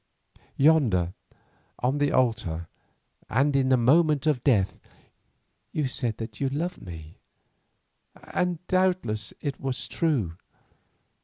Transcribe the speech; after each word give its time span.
Yonder 0.57 1.13
on 1.77 1.99
the 1.99 2.11
altar 2.11 2.67
and 3.29 3.55
in 3.55 3.71
a 3.71 3.77
moment 3.77 4.25
of 4.25 4.43
death 4.43 4.79
you 5.73 5.87
said 5.87 6.17
that 6.17 6.39
you 6.41 6.49
loved 6.49 6.81
me, 6.81 7.19
and 8.33 8.57
doubtless 8.65 9.31
it 9.41 9.59
was 9.59 9.87
true. 9.87 10.35